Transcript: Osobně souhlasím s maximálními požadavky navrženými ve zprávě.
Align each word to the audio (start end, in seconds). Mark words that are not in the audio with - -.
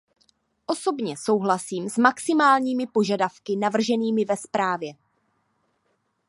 Osobně 0.65 1.17
souhlasím 1.17 1.89
s 1.89 1.97
maximálními 1.97 2.87
požadavky 2.87 3.55
navrženými 3.55 4.25
ve 4.25 4.37
zprávě. 4.37 4.93